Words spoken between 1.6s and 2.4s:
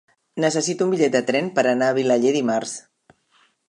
anar a Vilaller